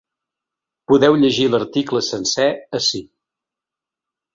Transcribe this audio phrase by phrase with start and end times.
[0.93, 2.51] Podeu llegir l’article sencer
[2.83, 3.07] ací.